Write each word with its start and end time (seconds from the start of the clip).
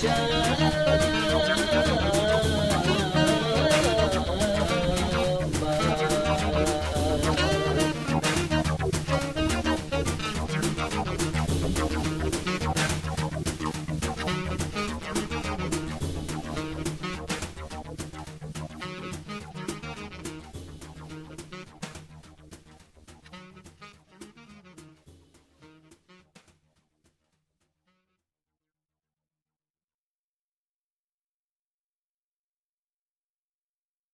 show. 0.00 0.89